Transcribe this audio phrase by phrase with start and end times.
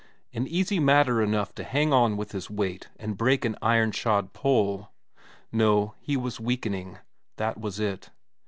[0.33, 4.33] An easy matter enough to hang on with his weight and break an iron shod
[4.33, 4.89] pole.
[5.51, 6.97] No, he was weakening,
[7.37, 8.09] that was it.